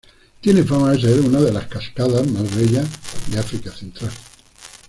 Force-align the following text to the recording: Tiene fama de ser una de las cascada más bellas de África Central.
Tiene 0.41 0.63
fama 0.63 0.89
de 0.93 0.99
ser 1.01 1.19
una 1.19 1.39
de 1.41 1.51
las 1.53 1.67
cascada 1.67 2.23
más 2.23 2.55
bellas 2.55 2.87
de 3.27 3.37
África 3.37 3.71
Central. 3.71 4.09